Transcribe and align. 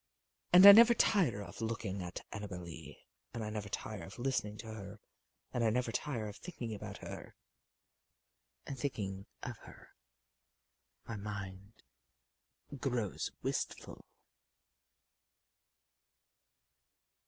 And 0.51 0.65
I 0.65 0.71
never 0.71 0.95
tire 0.95 1.43
of 1.43 1.61
looking 1.61 2.01
at 2.01 2.25
Annabel 2.33 2.61
Lee, 2.61 3.05
and 3.35 3.43
I 3.43 3.51
never 3.51 3.69
tire 3.69 4.01
of 4.01 4.17
listening 4.17 4.57
to 4.57 4.73
her, 4.73 4.99
and 5.53 5.63
I 5.63 5.69
never 5.69 5.91
tire 5.91 6.27
of 6.27 6.37
thinking 6.37 6.73
about 6.73 6.97
her. 7.07 7.35
And 8.65 8.79
thinking 8.79 9.27
of 9.43 9.59
her, 9.59 9.89
my 11.05 11.17
mind 11.17 11.83
grows 12.79 13.29
wistful. 13.43 14.03